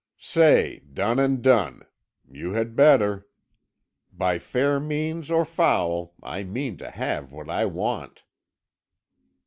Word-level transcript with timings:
Say, 0.17 0.79
done 0.79 1.19
and 1.19 1.43
done; 1.43 1.83
you 2.27 2.53
had 2.53 2.75
better. 2.75 3.27
By 4.11 4.39
fair 4.39 4.79
means 4.79 5.29
or 5.29 5.45
foul 5.45 6.15
I 6.23 6.41
mean 6.43 6.77
to 6.77 6.89
have 6.89 7.31
what 7.31 7.51
I 7.51 7.67
want." 7.67 8.23